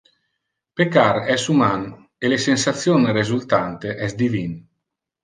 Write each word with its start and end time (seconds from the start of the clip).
Peccar 0.79 1.19
es 1.35 1.43
human 1.53 1.83
e 2.21 2.31
le 2.33 2.39
sensation 2.47 3.05
resultante 3.19 3.93
es 4.09 4.17
divin. 4.23 4.57